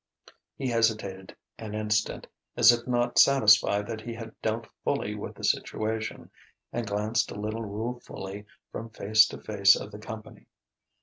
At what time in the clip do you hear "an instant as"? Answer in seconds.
1.59-2.71